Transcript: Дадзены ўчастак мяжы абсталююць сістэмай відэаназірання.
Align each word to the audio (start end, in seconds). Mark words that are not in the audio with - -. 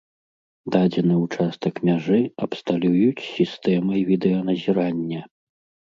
Дадзены 0.75 1.15
ўчастак 1.23 1.75
мяжы 1.89 2.19
абсталююць 2.45 3.23
сістэмай 3.37 3.99
відэаназірання. 4.11 5.21